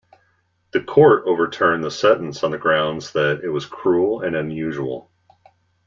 [0.71, 5.11] The Court overturned the sentence on the grounds that it was "cruel and unusual".